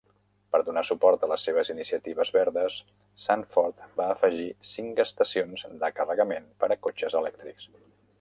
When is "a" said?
1.25-1.27, 6.71-6.79